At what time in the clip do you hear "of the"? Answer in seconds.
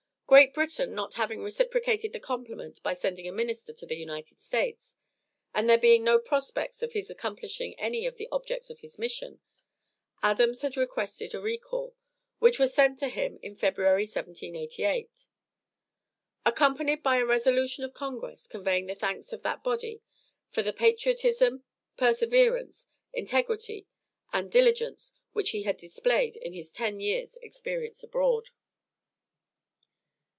8.05-8.29